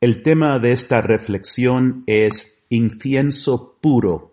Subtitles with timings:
[0.00, 4.32] El tema de esta reflexión es incienso puro,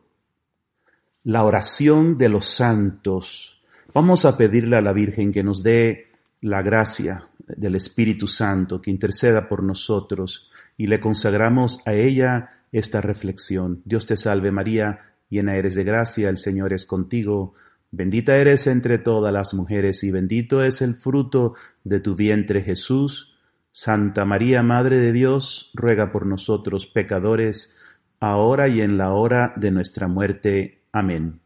[1.26, 3.62] la oración de los santos.
[3.94, 6.06] Vamos a pedirle a la Virgen que nos dé
[6.40, 13.02] la gracia del Espíritu Santo, que interceda por nosotros y le consagramos a ella esta
[13.02, 13.82] reflexión.
[13.84, 15.00] Dios te salve María,
[15.30, 17.56] llena eres de gracia, el Señor es contigo,
[17.92, 23.37] bendita eres entre todas las mujeres y bendito es el fruto de tu vientre Jesús.
[23.78, 27.78] Santa María, Madre de Dios, ruega por nosotros pecadores,
[28.20, 30.82] ahora y en la hora de nuestra muerte.
[30.92, 31.42] Amén.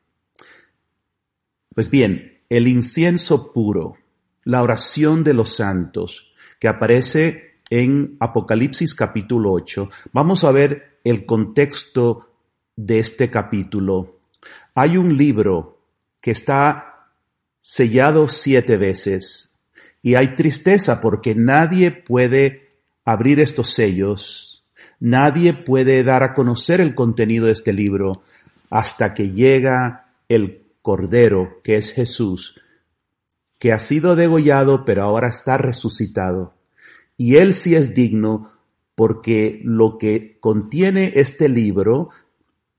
[1.76, 3.98] Pues bien, el incienso puro,
[4.46, 9.90] la oración de los santos, que aparece en Apocalipsis capítulo 8.
[10.14, 12.32] Vamos a ver el contexto
[12.78, 14.22] de este capítulo.
[14.74, 15.82] Hay un libro
[16.22, 17.10] que está
[17.60, 19.51] sellado siete veces
[20.02, 22.70] y hay tristeza porque nadie puede
[23.06, 24.64] abrir estos sellos,
[25.00, 28.24] nadie puede dar a conocer el contenido de este libro
[28.70, 32.60] hasta que llega el Cordero, que es Jesús,
[33.60, 36.56] que ha sido degollado pero ahora está resucitado.
[37.18, 38.52] Y él sí es digno
[38.96, 42.10] porque lo que contiene este libro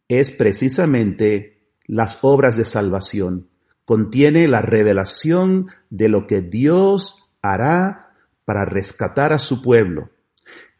[0.08, 3.48] es precisamente las obras de salvación
[3.84, 10.10] contiene la revelación de lo que Dios hará para rescatar a su pueblo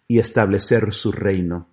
[0.06, 1.68] y establecer su reino.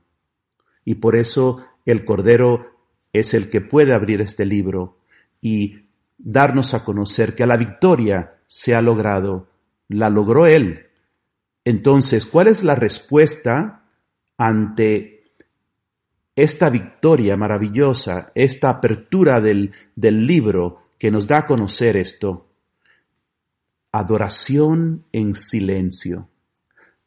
[0.85, 2.77] Y por eso el Cordero
[3.13, 4.97] es el que puede abrir este libro
[5.41, 5.85] y
[6.17, 9.47] darnos a conocer que la victoria se ha logrado,
[9.87, 10.87] la logró Él.
[11.65, 13.83] Entonces, ¿cuál es la respuesta
[14.37, 15.19] ante
[16.35, 22.51] esta victoria maravillosa, esta apertura del, del libro que nos da a conocer esto.
[23.91, 26.29] Adoración en silencio,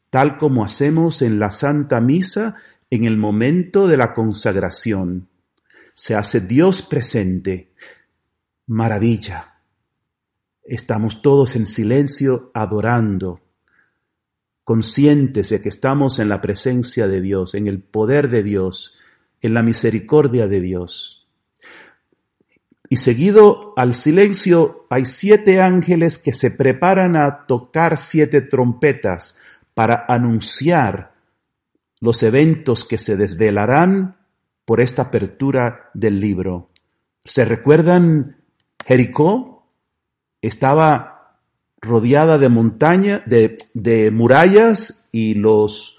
[0.09, 2.57] tal como hacemos en la Santa Misa
[2.89, 5.29] en el momento de la consagración.
[5.93, 7.71] Se hace Dios presente.
[8.65, 9.61] Maravilla.
[10.63, 13.41] Estamos todos en silencio adorando,
[14.63, 18.95] conscientes de que estamos en la presencia de Dios, en el poder de Dios,
[19.41, 21.22] en la misericordia de Dios.
[22.93, 29.35] Y seguido al silencio hay siete ángeles que se preparan a tocar siete trompetas
[29.73, 31.15] para anunciar
[31.99, 34.17] los eventos que se desvelarán
[34.63, 36.69] por esta apertura del libro.
[37.25, 38.37] ¿Se recuerdan
[38.85, 39.67] Jericó?
[40.43, 41.39] Estaba
[41.81, 45.97] rodeada de montaña, de, de murallas y los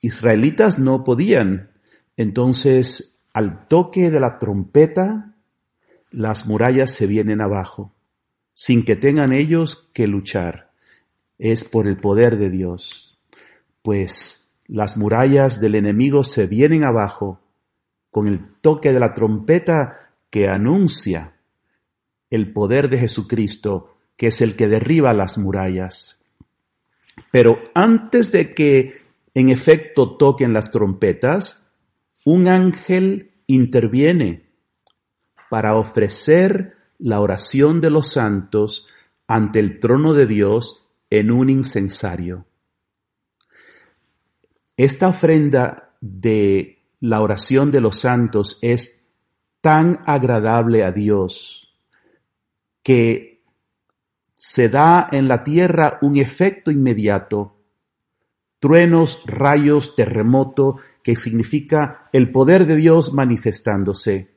[0.00, 1.72] israelitas no podían.
[2.16, 5.31] Entonces, al toque de la trompeta,
[6.12, 7.92] las murallas se vienen abajo,
[8.54, 10.70] sin que tengan ellos que luchar.
[11.38, 13.18] Es por el poder de Dios.
[13.82, 17.40] Pues las murallas del enemigo se vienen abajo
[18.10, 21.34] con el toque de la trompeta que anuncia
[22.30, 26.22] el poder de Jesucristo, que es el que derriba las murallas.
[27.30, 29.02] Pero antes de que
[29.34, 31.74] en efecto toquen las trompetas,
[32.24, 34.41] un ángel interviene
[35.52, 38.86] para ofrecer la oración de los santos
[39.26, 42.46] ante el trono de Dios en un incensario.
[44.78, 49.04] Esta ofrenda de la oración de los santos es
[49.60, 51.76] tan agradable a Dios
[52.82, 53.44] que
[54.32, 57.60] se da en la tierra un efecto inmediato,
[58.58, 64.31] truenos, rayos, terremoto, que significa el poder de Dios manifestándose.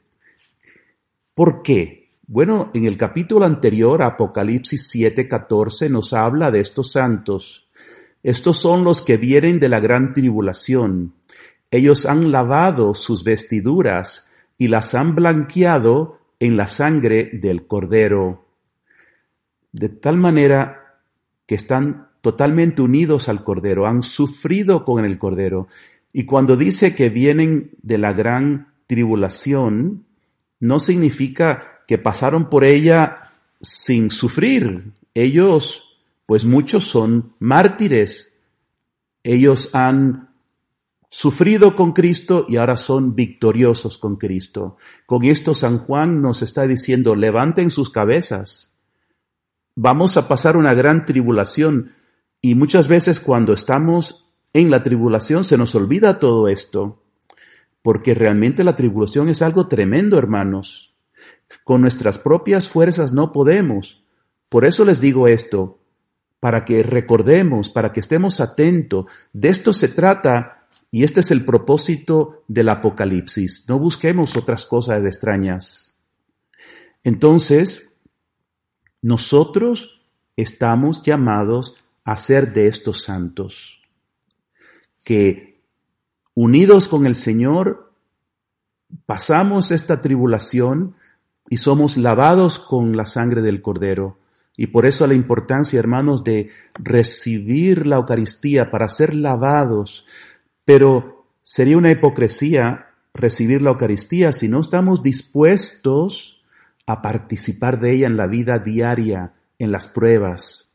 [1.35, 2.13] ¿Por qué?
[2.27, 7.67] Bueno, en el capítulo anterior, Apocalipsis 7:14, nos habla de estos santos.
[8.23, 11.13] Estos son los que vienen de la gran tribulación.
[11.71, 18.45] Ellos han lavado sus vestiduras y las han blanqueado en la sangre del Cordero.
[19.73, 21.01] De tal manera
[21.45, 25.67] que están totalmente unidos al Cordero, han sufrido con el Cordero.
[26.13, 30.05] Y cuando dice que vienen de la gran tribulación,
[30.59, 33.31] no significa que pasaron por ella
[33.61, 34.93] sin sufrir.
[35.13, 35.83] Ellos,
[36.25, 38.39] pues muchos son mártires.
[39.23, 40.29] Ellos han
[41.09, 44.77] sufrido con Cristo y ahora son victoriosos con Cristo.
[45.05, 48.73] Con esto San Juan nos está diciendo, levanten sus cabezas.
[49.75, 51.93] Vamos a pasar una gran tribulación
[52.41, 57.01] y muchas veces cuando estamos en la tribulación se nos olvida todo esto
[57.85, 60.95] porque realmente la tribulación es algo tremendo, hermanos.
[61.63, 64.03] Con nuestras propias fuerzas no podemos.
[64.49, 65.77] Por eso les digo esto,
[66.39, 69.05] para que recordemos, para que estemos atentos.
[69.33, 73.65] De esto se trata y este es el propósito del Apocalipsis.
[73.69, 75.95] No busquemos otras cosas extrañas.
[77.03, 77.99] Entonces,
[79.03, 80.01] nosotros
[80.35, 83.83] estamos llamados a ser de estos santos,
[85.03, 85.54] que
[86.35, 87.91] unidos con el Señor,
[89.05, 90.95] pasamos esta tribulación
[91.49, 94.19] y somos lavados con la sangre del Cordero.
[94.57, 100.05] Y por eso la importancia, hermanos, de recibir la Eucaristía para ser lavados.
[100.63, 106.41] Pero sería una hipocresía recibir la Eucaristía si no estamos dispuestos
[106.85, 110.74] a participar de ella en la vida diaria, en las pruebas.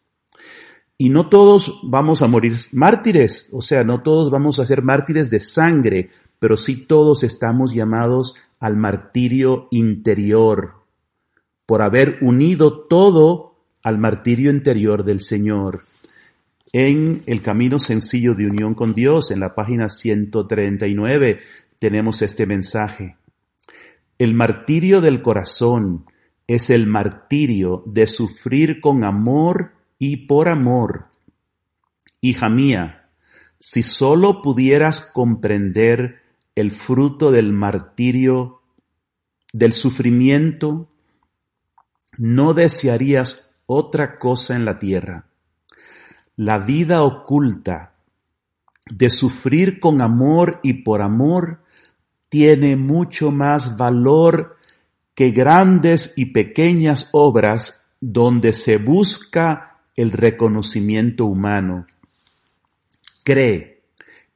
[1.01, 5.31] Y no todos vamos a morir mártires, o sea, no todos vamos a ser mártires
[5.31, 10.75] de sangre, pero sí todos estamos llamados al martirio interior,
[11.65, 15.85] por haber unido todo al martirio interior del Señor.
[16.71, 21.41] En el camino sencillo de unión con Dios, en la página 139,
[21.79, 23.17] tenemos este mensaje.
[24.19, 26.05] El martirio del corazón
[26.47, 31.09] es el martirio de sufrir con amor y por amor.
[32.23, 33.11] Hija mía,
[33.61, 36.23] si sólo pudieras comprender
[36.55, 38.63] el fruto del martirio,
[39.53, 40.89] del sufrimiento,
[42.17, 45.27] no desearías otra cosa en la tierra.
[46.35, 47.93] La vida oculta
[48.87, 51.63] de sufrir con amor y por amor
[52.31, 54.57] tiene mucho más valor
[55.15, 59.70] que grandes y pequeñas obras donde se busca
[60.01, 61.87] el reconocimiento humano.
[63.23, 63.83] Cree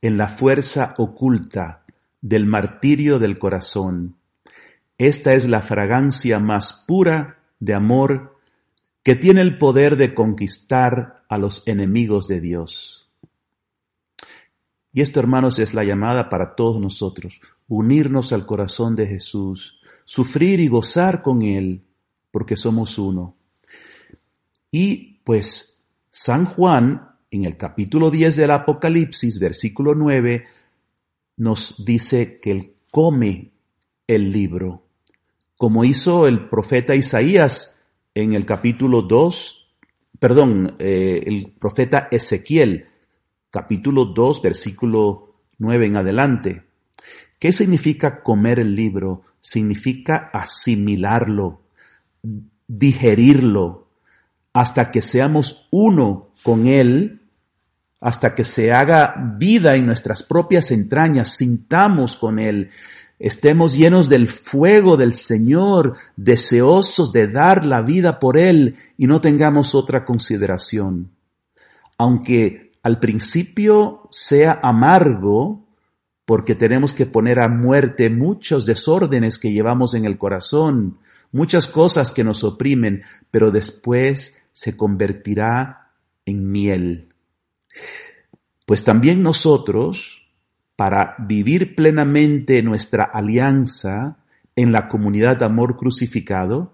[0.02, 1.84] en la fuerza oculta
[2.20, 4.16] del martirio del corazón.
[4.98, 8.38] Esta es la fragancia más pura de amor
[9.02, 13.10] que tiene el poder de conquistar a los enemigos de Dios.
[14.92, 20.60] Y esto, hermanos, es la llamada para todos nosotros, unirnos al corazón de Jesús, sufrir
[20.60, 21.82] y gozar con Él,
[22.30, 23.34] porque somos uno.
[24.70, 30.44] Y pues San Juan, en el capítulo 10 del Apocalipsis, versículo 9,
[31.38, 33.50] nos dice que Él come
[34.06, 34.84] el libro,
[35.56, 37.80] como hizo el profeta Isaías
[38.14, 39.66] en el capítulo 2,
[40.20, 42.86] perdón, eh, el profeta Ezequiel,
[43.50, 46.62] capítulo 2, versículo 9 en adelante.
[47.38, 49.22] ¿Qué significa comer el libro?
[49.40, 51.62] Significa asimilarlo,
[52.66, 53.83] digerirlo,
[54.54, 57.20] hasta que seamos uno con Él
[58.04, 62.68] hasta que se haga vida en nuestras propias entrañas, sintamos con Él,
[63.18, 69.22] estemos llenos del fuego del Señor, deseosos de dar la vida por Él y no
[69.22, 71.12] tengamos otra consideración.
[71.96, 75.64] Aunque al principio sea amargo,
[76.26, 80.98] porque tenemos que poner a muerte muchos desórdenes que llevamos en el corazón,
[81.32, 85.90] muchas cosas que nos oprimen, pero después se convertirá
[86.24, 87.08] en miel.
[88.64, 90.26] Pues también nosotros,
[90.76, 94.16] para vivir plenamente nuestra alianza
[94.56, 96.72] en la comunidad de amor crucificado,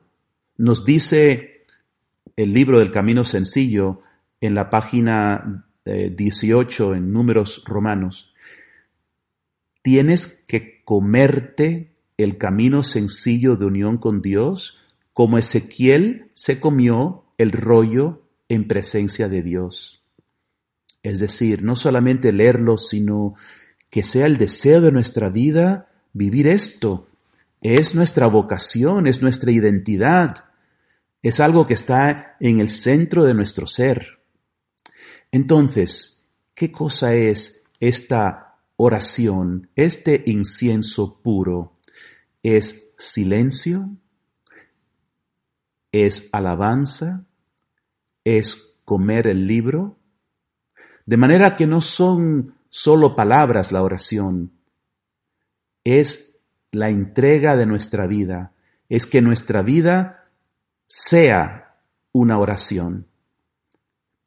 [0.56, 1.64] nos dice
[2.36, 4.02] el libro del Camino Sencillo
[4.40, 8.32] en la página 18 eh, en números romanos,
[9.82, 14.76] tienes que comerte el camino sencillo de unión con Dios
[15.14, 20.04] como Ezequiel se comió el rollo en presencia de Dios.
[21.02, 23.34] Es decir, no solamente leerlo, sino
[23.88, 27.08] que sea el deseo de nuestra vida vivir esto.
[27.62, 30.50] Es nuestra vocación, es nuestra identidad,
[31.22, 34.20] es algo que está en el centro de nuestro ser.
[35.32, 41.78] Entonces, ¿qué cosa es esta oración, este incienso puro?
[42.42, 43.88] ¿Es silencio?
[45.90, 47.24] ¿Es alabanza?
[48.24, 49.98] ¿Es comer el libro?
[51.06, 54.52] De manera que no son solo palabras la oración,
[55.84, 58.52] es la entrega de nuestra vida,
[58.88, 60.28] es que nuestra vida
[60.86, 61.76] sea
[62.12, 63.06] una oración,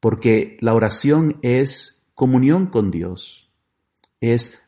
[0.00, 3.50] porque la oración es comunión con Dios,
[4.20, 4.62] es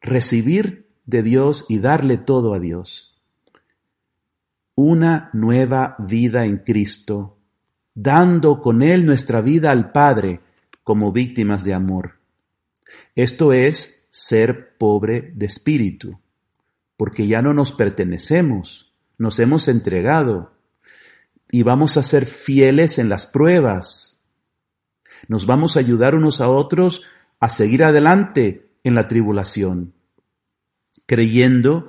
[0.00, 3.22] recibir de Dios y darle todo a Dios.
[4.74, 7.33] Una nueva vida en Cristo,
[7.94, 10.40] dando con Él nuestra vida al Padre,
[10.82, 12.18] como víctimas de amor.
[13.14, 16.20] Esto es ser pobre de espíritu,
[16.96, 20.52] porque ya no nos pertenecemos, nos hemos entregado
[21.50, 24.18] y vamos a ser fieles en las pruebas.
[25.28, 27.02] Nos vamos a ayudar unos a otros
[27.40, 29.94] a seguir adelante en la tribulación,
[31.06, 31.88] creyendo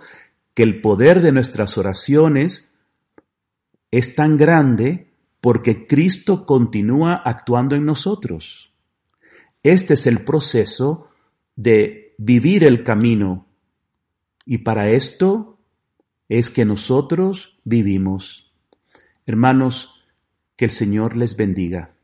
[0.54, 2.70] que el poder de nuestras oraciones
[3.92, 5.12] es tan grande
[5.46, 8.74] porque Cristo continúa actuando en nosotros.
[9.62, 11.12] Este es el proceso
[11.56, 13.46] de vivir el camino
[14.44, 15.60] y para esto
[16.30, 18.48] es que nosotros vivimos.
[19.28, 19.94] Hermanos,
[20.56, 21.95] que el Señor les bendiga.